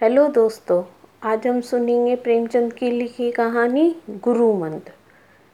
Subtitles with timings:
[0.00, 0.82] Hello दोस्तों,
[1.22, 4.92] आज हम सुनेंगे प्रेमचंद की लिखी कहानी गुरु मंत्र।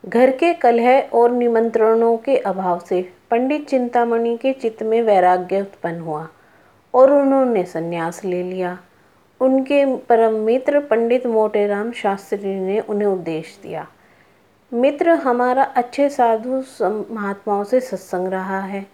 [0.09, 6.01] घर के कलह और निमंत्रणों के अभाव से पंडित चिंतामणि के चित्त में वैराग्य उत्पन्न
[6.01, 6.27] हुआ
[6.95, 8.79] और उन्होंने संन्यास ले लिया।
[9.41, 13.87] उनके परम मित्र पंडित मोटेराम शास्त्री ने उन्हें उपदेश दिया।
[14.73, 16.63] मित्र हमारा अच्छे साधु
[17.15, 18.87] महात्माओं से सत्संग रहा है।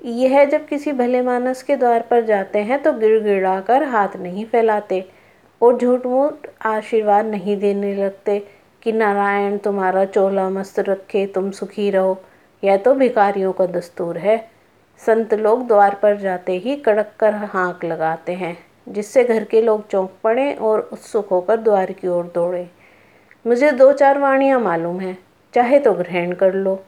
[0.00, 4.44] यह जब किसी भले मानस के द्वार पर जाते हैं तो गिड़गिड़ा कर हाथ नहीं
[4.44, 5.04] फैलाते
[5.60, 8.38] और झूठ मूठ आशीर्वाद नहीं देने लगते
[8.82, 12.16] कि नारायण तुम्हारा चोला मस्त रखे, तुम सुखी रहो।
[12.62, 14.38] यह तो भिखारियों का दस्तूर है।
[15.00, 18.56] संत लोग द्वार पर जाते ही कड़क कर हाँक लगाते हैं,
[18.88, 22.66] जिससे घर के लोग चौंक पड़े और उत्सुक होकर द्वार की ओर दौड़े।
[23.44, 25.18] मुझे दो चार वाणियाँ मालूम हैं,
[25.54, 26.80] चाहे तो ग्रहण कर लो।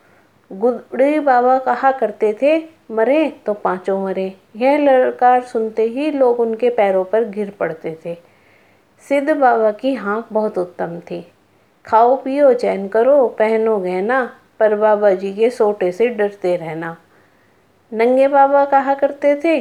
[0.51, 2.59] गुड़ी बाबा कहा करते थे
[2.91, 8.17] मरे तो पाँचों मरे। यह लड़कार सुनते ही लोग उनके पैरों पर गिर पड़ते थे।
[9.09, 11.33] सिद्ध बाबा की हाँक बहुत उत्तम थी।
[11.87, 16.97] खाओ, पियो, चैन करो, पहनो, गहना, पर बाबा जी के सोटे से डरते रहना।
[17.93, 19.61] नंगे बाबा कहा करते थे,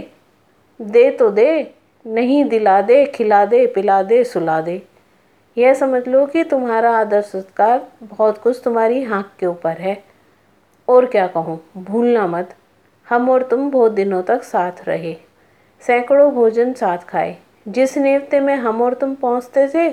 [0.82, 1.74] दे तो दे,
[2.08, 4.82] नहीं दिला दे, खिला दे, पिला दे, सुला दे।
[5.58, 10.04] यह समझ लो कि तुम्हारा आदर सत्कार बहुत कुछ तुम्हारी हाँक के ऊपर है।
[10.88, 12.56] और क्या कहूँ, भूलना मत।
[13.08, 15.16] हम और तुम बहुत दिनों तक साथ रहे।
[15.82, 17.36] सैकड़ों भोजन साथ खाए।
[17.68, 19.90] जिस नेवते में हम और तुम पहुँचते थे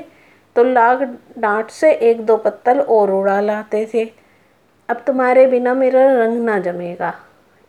[0.57, 1.03] तो लाग
[1.39, 4.05] डांट से एक दो पत्तल और उड़ा लाते थे।
[4.89, 7.13] अब तुम्हारे बिना मेरा रंग ना जमेगा।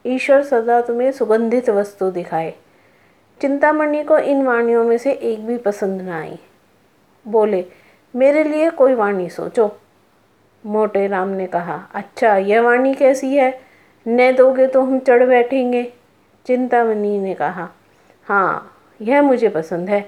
[0.06, 2.54] ईश्वर सदा तुम्हें सुगंधित वस्तु दिखाए।
[3.42, 6.38] चिंतामणि को इन वाणियों में से एक भी पसंद ना आई।
[7.28, 7.66] बोले,
[8.14, 9.70] मेरे लिए कोई वाणी सोचो।
[10.66, 13.52] मोटे राम ने कहा अच्छा यह वाणी कैसी है?
[14.06, 15.84] न दोगे तो हम चढ़ बैठेंगे।
[16.45, 17.67] चिंतामणि ने कहा
[18.28, 20.02] हाँ यह मुझे पसंद है।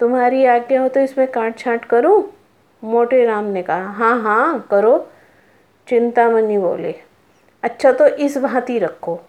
[0.00, 2.22] तुम्हारी आज्ञा हो तो इसमें काट छाँट करूँ?
[2.82, 4.98] मोटे राम ने कहा हाँ हाँ करो।
[5.88, 6.94] चिंतामणि बोले
[7.62, 9.20] अच्छा तो इस भांति रखो।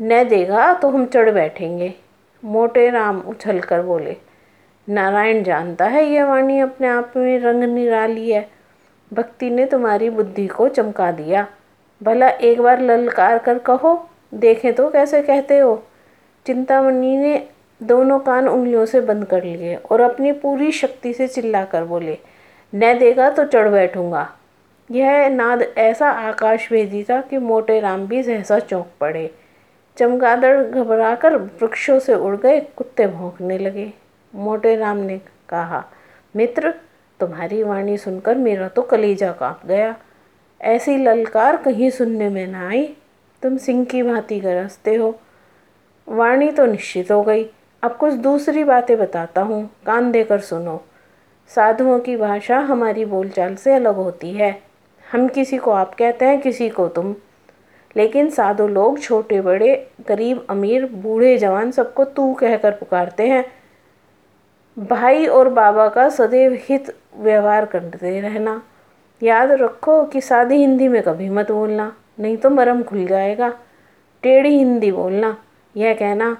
[0.00, 1.94] न देगा तो हम चढ़ बैठेंगे।
[2.42, 4.16] मोटे राम उछल कर बोले,
[4.88, 8.48] नारायण जानता है यह वाणी अपने आप में रंग निराली है।
[9.10, 11.46] भक्ति ने तुम्हारी बुद्धि को चमका दिया।
[12.02, 15.82] भला एक बार ललकार कर कहो, देखें तो कैसे कहते हो।
[16.46, 17.48] चिंतामणि ने
[17.80, 22.18] दोनों कान उंगलियों से बंद कर लिए और अपनी पूरी शक्ति से चिल्ला कर बोले,
[22.72, 24.28] न देगा तो चढ़ बैठूँगा।
[24.90, 29.30] यह नाद ऐसा आकाश भेजी था कि मोटे राम भी सहसा चौंक पड़े।
[29.96, 33.92] चमगादड़ घबराकर वृक्षों से उड़ गए, कुत्ते भौंकने लगे।
[34.34, 35.84] मोटे राम ने कहा,
[36.34, 36.74] मित्र,
[37.20, 39.94] तुम्हारी वाणी सुनकर मेरा तो कलेजा काँप गया।
[40.62, 42.96] ऐसी ललकार कहीं सुनने में ना आई।
[43.42, 45.20] तुम सिंह की भांति गरजते हो।
[46.08, 47.50] वाणी तो निश्चित हो गई।
[47.82, 50.84] अब कुछ दूसरी बातें बताता हूँ। कान देकर सुनो।
[51.48, 54.62] साधुओं की भाषा हमारी बोलचाल से अलग होती है।
[55.12, 57.14] हम किसी को आप कहते हैं, किसी को तुम।
[57.96, 63.44] लेकिन साधु लोग, छोटे, बड़े, गरीब, अमीर, बूढ़े जवान सबको तू कहकर पुकारते हैं।
[64.78, 68.62] भाई और बाबा का सदैव हित व्यवहार करते रहना।
[69.22, 73.52] याद रखो कि सादी हिंदी में कभी मत बोलना, नहीं तो मरम खुल जाएगा।
[74.22, 75.36] टेढ़ी हिंदी बोलना,
[75.76, 76.36] यह कहना,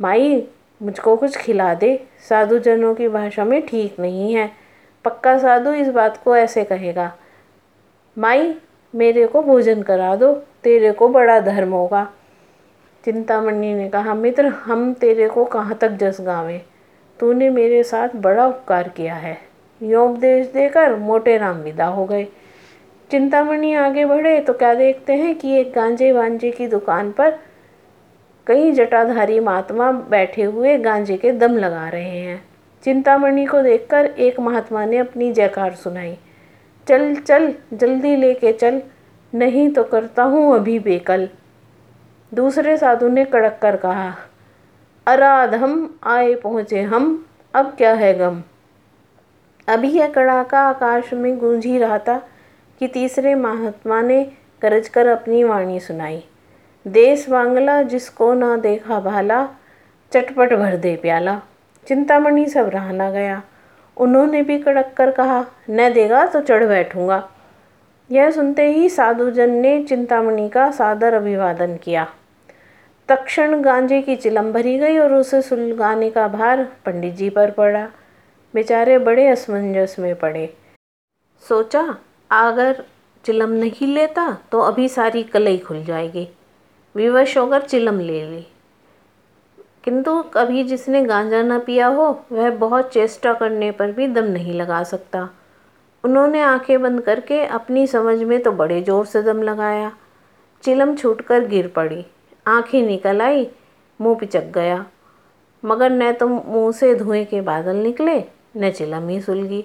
[0.00, 0.48] माई,
[0.82, 4.50] मुझको कुछ खिला दे साधु जनों की भाषा में ठीक नहीं है,
[5.04, 7.12] पक्का साधु इस बात को ऐसे कहेगा,
[8.18, 8.54] माई,
[8.94, 10.32] मेरे को भोजन करा दो,
[10.62, 12.08] तेरे को बड़ा धर्म होगा।
[13.04, 16.60] चिंतामणि ने कहा, मित्र, हम तेरे को कहाँ तक जस गावे?
[17.20, 19.49] तूने मेरे साथ बड़ा उपकार किया है।
[19.80, 22.26] योपदेश देकर मोटे राम विदा हो गए।
[23.10, 27.38] चिंतामणि आगे बढ़े तो क्या देखते हैं कि एक गांजे वांजे की दुकान पर
[28.46, 32.42] कई जटाधारी महात्मा बैठे हुए गांजे के दम लगा रहे हैं।
[32.84, 36.16] चिंतामणि को देखकर एक महात्मा ने अपनी जयकार सुनाई।
[36.86, 38.80] चल चल, जल्दी लेके चल,
[39.32, 41.28] नहीं तो करता हूँ अभी बेकल।
[42.32, 44.14] दूसरे साधु ने कड़क कर कहा
[45.06, 48.42] अराध हम आए पहुँचे हम, अब क्या है गम?
[49.68, 52.18] अभी यह कड़ाका आकाश में गूंज ही रहा था
[52.80, 54.22] कि तीसरे महात्मा ने
[54.62, 56.22] गरज कर अपनी वाणी सुनाई।
[56.86, 59.48] देश बांगला जिसको ना देखा भाला,
[60.12, 61.40] चटपट भर दे प्याला।
[61.86, 63.42] चिंतामणि सब रहा ना गया।
[63.96, 67.28] उन्होंने भी कड़क कर कहा, न देगा तो चढ़ बैठूँगा।
[68.10, 72.06] यह सुनते ही साधुजन ने चिंतामणि का सादर अभिवादन किया।
[73.08, 77.88] तक्षण गांजे की चिलम भरी गई और उसे सुलगाने का भार पंडित जी पर पड़ा।
[78.54, 80.48] बेचारे बड़े असमंजस में पड़े।
[81.42, 81.82] सोचा,
[82.30, 82.84] अगर
[83.24, 86.28] चिलम नहीं लेता तो अभी सारी कलई खुल जाएगी।
[86.94, 88.46] विवश होकर चिलम ले ली।
[89.84, 94.54] किंतु कभी जिसने गांजा ना पिया हो, वह बहुत चेष्टा करने पर भी दम नहीं
[94.54, 95.28] लगा सकता।
[96.04, 99.92] उन्होंने आँखें बंद करके अपनी समझ में तो बड़े ज़ोर से दम लगाया।
[100.64, 102.04] चिलम छूटकर गिर पड़ी।
[102.46, 103.46] आँखें निकल आई,
[104.00, 104.84] मुँह पिचक गया।
[105.62, 108.20] मगर न तो मुँह से धुएँ के बादल निकले
[108.56, 109.64] न चिलम ही सुलगी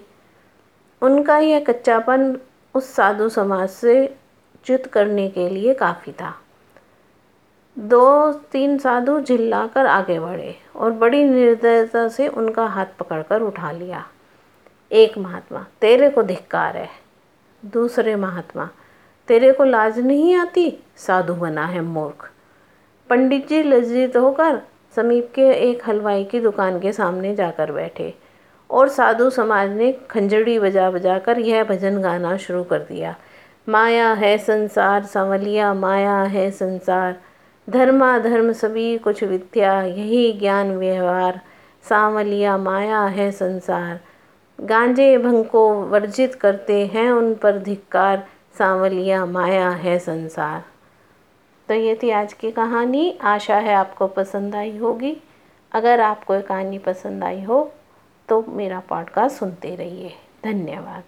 [1.02, 2.38] उनका यह कच्चापन
[2.74, 4.16] उस साधु समाज से
[4.66, 6.36] च्युत करने के लिए काफ़ी था।
[7.80, 14.06] दो तीन साधु झिल्लाकर आगे बढ़े और बड़ी निर्दयता से उनका हाथ पकड़कर उठा लिया।
[14.92, 16.90] एक महात्मा, तेरे को धिक्कार है।
[17.66, 18.70] दूसरे महात्मा,
[19.28, 20.84] तेरे को लाज नहीं आती?
[20.96, 22.32] साधु बना है मूर्ख।
[23.10, 24.62] पंडित जी लज्जित होकर
[24.96, 28.14] समीप के एक हलवाई की दुकान के सामने जाकर बैठे।
[28.72, 33.16] और साधु समाज ने खंजड़ी बजा बजा कर यह भजन गाना शुरू कर दिया।
[33.70, 37.22] माया है संसार, संवलिया, माया है संसार।
[37.70, 41.42] धर्मा धर्म सभी कुछ विद्या, यही ज्ञान व्यवहार।
[41.90, 44.00] सांवलिया, माया है संसार।
[44.62, 48.28] गांजे भंग को वर्जित करते हैं उन पर धिक्कार।
[48.58, 50.64] सांवलिया, माया है संसार।
[51.68, 55.18] तो ये थी आज की कहानी। आशा है आपको पसंद आई होगी।
[55.72, 57.72] अगर आपको ये कहानी पसंद आई हो
[58.30, 60.10] तो मेरा पॉडकास्ट सुनते रहिए।
[60.44, 61.04] धन्यवाद।